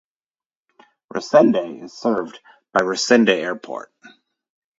Resende 1.13 1.83
is 1.83 1.93
served 1.93 2.39
by 2.73 2.79
Resende 2.79 3.35
Airport. 3.35 3.93